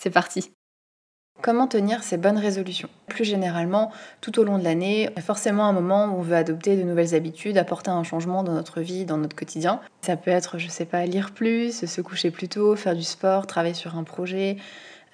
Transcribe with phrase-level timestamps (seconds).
[0.00, 0.50] C'est parti
[1.42, 2.88] Comment tenir ces bonnes résolutions?
[3.06, 6.82] Plus généralement, tout au long de l'année, forcément un moment où on veut adopter de
[6.82, 9.80] nouvelles habitudes, apporter un changement dans notre vie, dans notre quotidien.
[10.02, 13.46] Ça peut être, je sais pas, lire plus, se coucher plus tôt, faire du sport,
[13.46, 14.56] travailler sur un projet,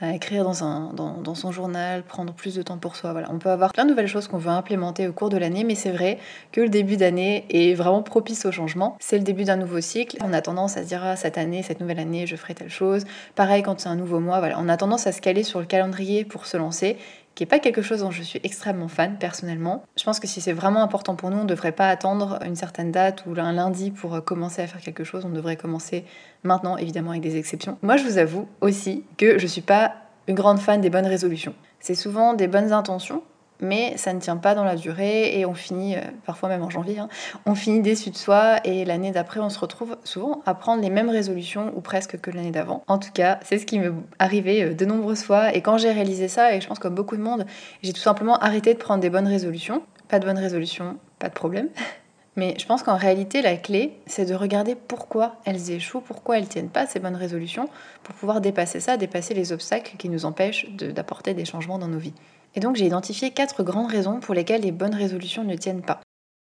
[0.03, 3.15] écrire dans, son journal, prendre plus de temps pour soi.
[3.31, 5.75] On peut avoir plein de nouvelles choses qu'on veut implémenter au cours de l'année, mais
[5.75, 6.19] c'est vrai
[6.53, 8.97] que le début d'année est vraiment propice au changement.
[9.01, 10.19] C'est le début d'un nouveau cycle.
[10.23, 12.69] On a tendance à se dire ah, cette année, cette nouvelle année, je ferai telle
[12.69, 13.05] chose.
[13.35, 14.59] Pareil quand c'est un nouveau mois, voilà.
[14.61, 16.99] on a tendance à se caler sur le calendrier pour se lancer
[17.37, 19.85] qui n'est pas quelque chose dont je suis extrêmement fan personnellement.
[19.97, 22.57] Je pense que si c'est vraiment important pour nous, on ne devrait pas attendre une
[22.57, 26.05] certaine date ou un lundi pour euh, commencer à faire quelque chose, on devrait commencer
[26.43, 27.79] maintenant, évidemment avec des exceptions.
[27.83, 29.93] Moi je vous avoue aussi que je ne suis pas
[30.27, 31.55] une grande fan des bonnes résolutions.
[31.79, 33.23] C'est souvent des bonnes intentions,
[33.61, 36.71] mais ça ne tient pas dans la durée et on finit, euh, parfois même en
[36.71, 37.09] janvier, hein,
[37.47, 40.91] on finit déçu de soi et l'année d'après on se retrouve souvent à prendre les
[40.91, 42.83] mêmes résolutions ou presque que l'année d'avant.
[42.87, 45.91] En tout cas, c'est ce qui m'est arrivé euh, de nombreuses fois et quand j'ai
[45.91, 47.47] réalisé ça, et je pense comme beaucoup de monde,
[47.83, 49.83] j'ai tout simplement arrêté de prendre des bonnes résolutions.
[50.09, 51.69] Pas de bonnes résolutions, pas de problème.
[52.37, 56.49] Mais je pense qu'en réalité, la clé, c'est de regarder pourquoi elles échouent, pourquoi elles
[56.49, 57.69] tiennent pas ces bonnes résolutions,
[58.03, 61.99] pour pouvoir dépasser ça, dépasser les obstacles qui nous empêchent d'apporter des changements dans nos
[61.99, 62.13] vies.
[62.55, 66.01] Et donc j'ai identifié quatre grandes raisons pour lesquelles les bonnes résolutions ne tiennent pas.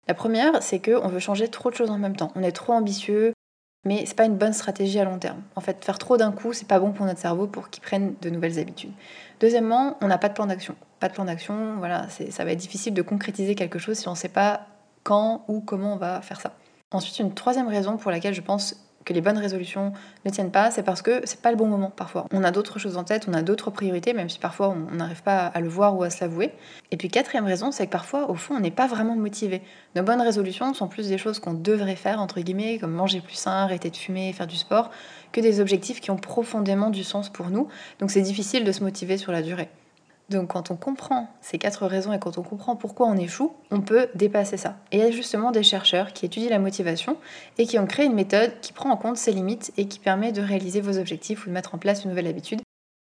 [0.08, 2.32] La première, c'est qu'on veut changer trop de choses en même temps.
[2.36, 3.34] On est trop ambitieux,
[3.86, 5.42] mais c'est pas une bonne stratégie à long terme.
[5.56, 8.14] En fait, faire trop d'un coup, c'est pas bon pour notre cerveau pour qu'il prenne
[8.22, 8.92] de nouvelles habitudes.
[9.40, 10.76] Deuxièmement, on n'a pas de plan d'action.
[11.00, 14.12] Pas de plan d'action, voilà, ça va être difficile de concrétiser quelque chose si on
[14.12, 14.67] ne sait pas
[15.09, 16.52] quand ou comment on va faire ça.
[16.92, 18.75] Ensuite, une troisième raison pour laquelle je pense
[19.05, 19.92] que les bonnes résolutions
[20.23, 22.27] ne tiennent pas, c'est parce que c'est pas le bon moment parfois.
[22.31, 25.23] On a d'autres choses en tête, on a d'autres priorités, même si parfois on n'arrive
[25.23, 26.52] pas à le voir ou à se l'avouer.
[26.92, 29.64] Et puis quatrième raison, c'est que parfois, au fond, on n'est pas vraiment motivé.
[29.95, 33.33] Nos bonnes résolutions sont plus des choses qu'on devrait faire, entre guillemets, comme manger plus
[33.33, 34.92] sain, arrêter de fumer, faire du sport,
[35.31, 37.67] que des objectifs qui ont profondément du sens pour nous.
[37.98, 39.69] Donc c'est difficile de se motiver sur la durée.
[40.30, 43.82] Donc quand on comprend ces quatre raisons et quand on comprend pourquoi on échoue, on
[43.82, 44.78] peut dépasser ça.
[44.92, 47.17] Et il y a justement des chercheurs qui étudient la motivation
[47.58, 50.32] et qui ont créé une méthode qui prend en compte ces limites et qui permet
[50.32, 52.62] de réaliser vos objectifs ou de mettre en place une nouvelle habitude.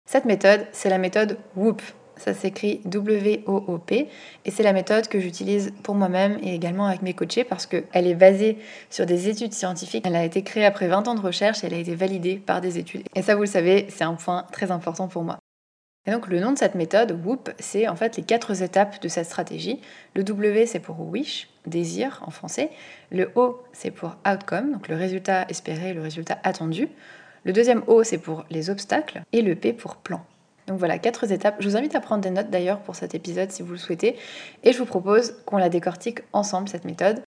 [0.07, 1.81] Cette méthode, c'est la méthode WOOP.
[2.17, 4.09] Ça s'écrit W-O-O-P
[4.45, 8.07] et c'est la méthode que j'utilise pour moi-même et également avec mes coachés parce qu'elle
[8.07, 8.59] est basée
[8.89, 10.05] sur des études scientifiques.
[10.07, 12.61] Elle a été créée après 20 ans de recherche et elle a été validée par
[12.61, 13.03] des études.
[13.17, 15.39] Et ça, vous le savez, c'est un point très important pour moi.
[16.07, 19.09] Et donc le nom de cette méthode, WOOP, c'est en fait les quatre étapes de
[19.09, 19.81] cette stratégie.
[20.15, 22.71] Le W, c'est pour wish, désir en français.
[23.11, 26.89] Le O, c'est pour outcome, donc le résultat espéré, le résultat attendu.
[27.45, 29.23] Le deuxième O, c'est pour les obstacles.
[29.33, 30.25] Et le P pour plan.
[30.67, 31.57] Donc voilà, quatre étapes.
[31.61, 34.17] Je vous invite à prendre des notes d'ailleurs pour cet épisode si vous le souhaitez.
[34.63, 37.23] Et je vous propose qu'on la décortique ensemble, cette méthode.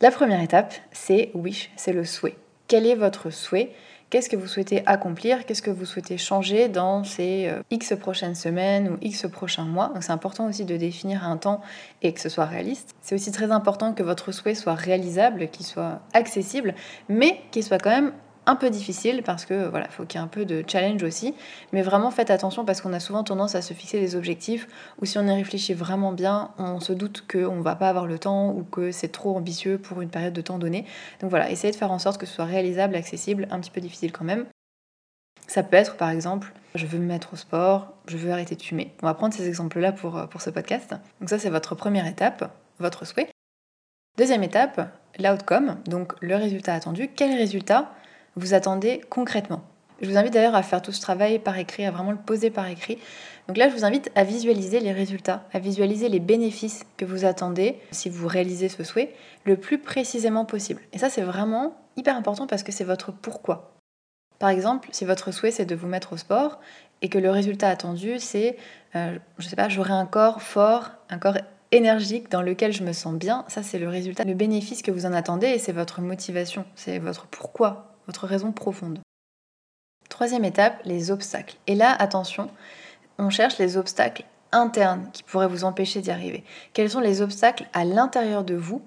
[0.00, 2.36] La première étape, c'est wish, c'est le souhait.
[2.68, 3.72] Quel est votre souhait?
[4.10, 5.44] Qu'est-ce que vous souhaitez accomplir?
[5.44, 9.88] Qu'est-ce que vous souhaitez changer dans ces euh, X prochaines semaines ou X prochains mois?
[9.88, 11.60] Donc c'est important aussi de définir un temps
[12.00, 12.94] et que ce soit réaliste.
[13.02, 16.74] C'est aussi très important que votre souhait soit réalisable, qu'il soit accessible,
[17.10, 18.12] mais qu'il soit quand même
[18.48, 21.34] un peu difficile parce que voilà, faut qu'il y ait un peu de challenge aussi.
[21.72, 24.66] Mais vraiment faites attention parce qu'on a souvent tendance à se fixer des objectifs
[25.00, 28.18] ou si on y réfléchit vraiment bien, on se doute qu'on va pas avoir le
[28.18, 30.86] temps ou que c'est trop ambitieux pour une période de temps donnée.
[31.20, 33.82] Donc voilà, essayez de faire en sorte que ce soit réalisable, accessible, un petit peu
[33.82, 34.46] difficile quand même.
[35.46, 38.62] Ça peut être par exemple, je veux me mettre au sport, je veux arrêter de
[38.62, 38.94] fumer.
[39.02, 40.94] On va prendre ces exemples-là pour, pour ce podcast.
[41.20, 43.28] Donc ça c'est votre première étape, votre souhait.
[44.16, 44.80] Deuxième étape,
[45.18, 47.10] l'outcome, donc le résultat attendu.
[47.14, 47.92] Quel résultat
[48.36, 49.62] vous attendez concrètement.
[50.00, 52.50] Je vous invite d'ailleurs à faire tout ce travail par écrit, à vraiment le poser
[52.50, 52.98] par écrit.
[53.48, 57.24] Donc là, je vous invite à visualiser les résultats, à visualiser les bénéfices que vous
[57.24, 59.14] attendez si vous réalisez ce souhait
[59.44, 60.82] le plus précisément possible.
[60.92, 63.72] Et ça, c'est vraiment hyper important parce que c'est votre pourquoi.
[64.38, 66.60] Par exemple, si votre souhait c'est de vous mettre au sport
[67.02, 68.56] et que le résultat attendu c'est,
[68.94, 71.38] euh, je sais pas, j'aurai un corps fort, un corps
[71.72, 75.06] énergique dans lequel je me sens bien, ça c'est le résultat, le bénéfice que vous
[75.06, 78.98] en attendez et c'est votre motivation, c'est votre pourquoi votre raison profonde.
[80.08, 81.56] Troisième étape, les obstacles.
[81.66, 82.50] Et là, attention,
[83.18, 86.42] on cherche les obstacles internes qui pourraient vous empêcher d'y arriver.
[86.72, 88.82] Quels sont les obstacles à l'intérieur de vous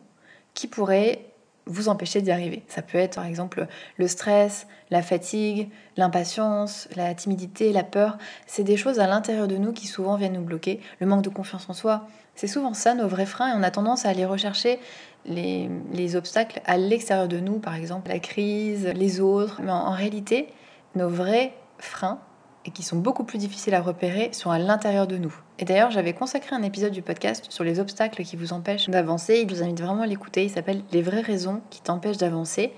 [0.55, 1.25] qui pourraient
[1.67, 2.63] vous empêcher d'y arriver?
[2.67, 8.17] Ça peut être par exemple le stress, la fatigue, l'impatience, la timidité, la peur.
[8.47, 10.81] C'est des choses à l'intérieur de nous qui souvent viennent nous bloquer.
[10.99, 12.07] Le manque de confiance en soi.
[12.35, 14.79] C'est souvent ça nos vrais freins et on a tendance à aller rechercher
[15.25, 19.61] les, obstacles à l'extérieur de nous, par exemple la crise, les autres.
[19.61, 20.47] Mais en réalité,
[20.95, 22.19] nos vrais freins,
[22.65, 25.33] et qui sont beaucoup plus difficiles à repérer, sont à l'intérieur de nous.
[25.59, 29.45] Et d'ailleurs, j'avais consacré un épisode du podcast sur les obstacles qui vous empêchent d'avancer.
[29.47, 30.43] Je vous invite vraiment à l'écouter.
[30.43, 32.71] Il s'appelle Les vraies raisons qui t'empêchent d'avancer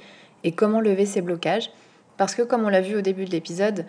[0.43, 1.69] et comment lever ces blocages.
[2.17, 3.85] Parce que comme on l'a vu au début de l'épisode,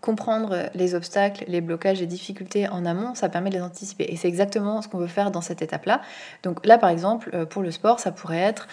[0.00, 4.06] comprendre les obstacles, les blocages, les difficultés en amont, ça permet de les anticiper.
[4.08, 6.00] Et c'est exactement ce qu'on veut faire dans cette étape-là.
[6.42, 8.68] Donc là, par exemple, euh, pour le sport, ça pourrait être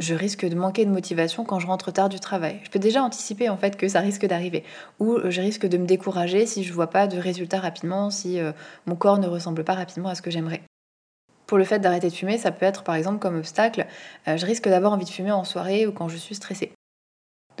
[0.00, 2.58] je risque de manquer de motivation quand je rentre tard du travail.
[2.64, 4.64] Je peux déjà anticiper en fait que ça risque d'arriver.
[4.98, 8.52] Ou je risque de me décourager si je vois pas de résultats rapidement, si euh,
[8.86, 10.62] mon corps ne ressemble pas rapidement à ce que j'aimerais.
[11.46, 13.86] Pour le fait d'arrêter de fumer, ça peut être par exemple comme obstacle,
[14.26, 16.72] euh, je risque d'avoir envie de fumer en soirée ou quand je suis stressée.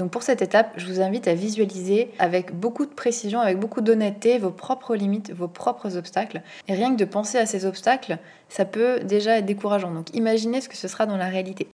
[0.00, 3.82] Donc pour cette étape, je vous invite à visualiser avec beaucoup de précision, avec beaucoup
[3.82, 6.40] d'honnêteté vos propres limites, vos propres obstacles.
[6.68, 8.16] Et rien que de penser à ces obstacles,
[8.48, 9.92] ça peut déjà être décourageant.
[9.92, 11.68] Donc imaginez ce que ce sera dans la réalité.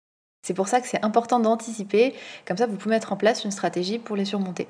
[0.44, 2.14] C'est pour ça que c'est important d'anticiper,
[2.48, 4.66] comme ça vous pouvez mettre en place une stratégie pour les surmonter.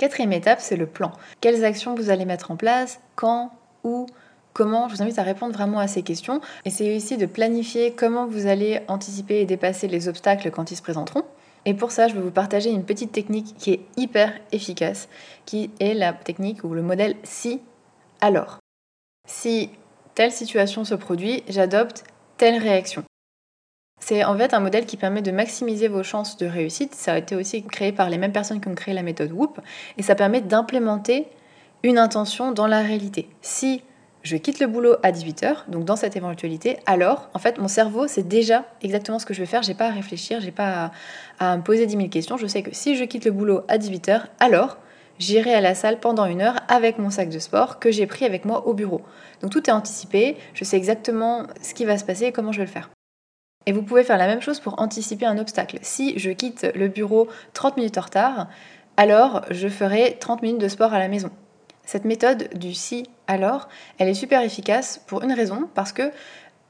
[0.00, 1.12] Quatrième étape, c'est le plan.
[1.40, 3.52] Quelles actions vous allez mettre en place, quand,
[3.84, 4.06] où,
[4.52, 4.88] comment?
[4.88, 6.40] Je vous invite à répondre vraiment à ces questions.
[6.64, 10.82] Essayez aussi de planifier comment vous allez anticiper et dépasser les obstacles quand ils se
[10.82, 11.22] présenteront.
[11.66, 15.08] Et pour ça, je vais vous partager une petite technique qui est hyper efficace,
[15.46, 17.60] qui est la technique ou le modèle si
[18.20, 18.58] alors.
[19.26, 19.70] Si
[20.14, 22.04] telle situation se produit, j'adopte
[22.36, 23.02] telle réaction.
[24.00, 26.94] C'est en fait un modèle qui permet de maximiser vos chances de réussite.
[26.94, 29.60] Ça a été aussi créé par les mêmes personnes qui ont créé la méthode Whoop.
[29.96, 31.26] Et ça permet d'implémenter
[31.82, 33.28] une intention dans la réalité.
[33.40, 33.82] Si
[34.24, 38.08] je quitte le boulot à 18h, donc dans cette éventualité, alors en fait mon cerveau
[38.08, 40.90] c'est déjà exactement ce que je vais faire, j'ai pas à réfléchir, j'ai pas
[41.38, 43.76] à, me poser 10 000 questions, je sais que si je quitte le boulot à
[43.76, 44.78] 18h, alors
[45.18, 48.24] j'irai à la salle pendant une heure avec mon sac de sport que j'ai pris
[48.24, 49.02] avec moi au bureau.
[49.42, 52.58] Donc tout est anticipé, je sais exactement ce qui va se passer et comment je
[52.58, 52.90] vais le faire.
[53.66, 55.78] Et vous pouvez faire la même chose pour anticiper un obstacle.
[55.82, 58.48] Si je quitte le bureau 30 minutes en retard,
[58.96, 61.30] alors je ferai 30 minutes de sport à la maison.
[61.86, 66.10] Cette méthode du si alors, elle est super efficace pour une raison, parce que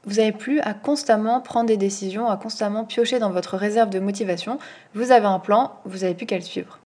[0.05, 3.99] vous n'avez plus à constamment prendre des décisions, à constamment piocher dans votre réserve de
[3.99, 4.59] motivation.
[4.93, 6.79] Vous avez un plan, vous n'avez plus qu'à le suivre.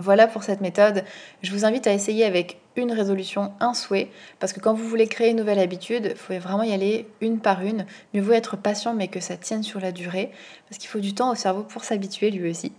[0.00, 1.02] Voilà pour cette méthode.
[1.42, 5.08] Je vous invite à essayer avec une résolution, un souhait, parce que quand vous voulez
[5.08, 7.84] créer une nouvelle habitude, il faut vraiment y aller une par une.
[8.14, 10.30] Mieux vaut être patient, mais que ça tienne sur la durée,
[10.68, 12.72] parce qu'il faut du temps au cerveau pour s'habituer lui aussi.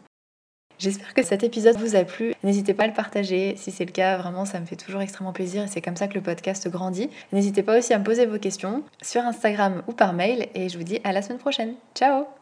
[0.79, 2.33] J'espère que cet épisode vous a plu.
[2.43, 3.55] N'hésitez pas à le partager.
[3.57, 6.07] Si c'est le cas, vraiment, ça me fait toujours extrêmement plaisir et c'est comme ça
[6.07, 7.09] que le podcast grandit.
[7.33, 10.77] N'hésitez pas aussi à me poser vos questions sur Instagram ou par mail et je
[10.77, 11.75] vous dis à la semaine prochaine.
[11.93, 12.38] Ciao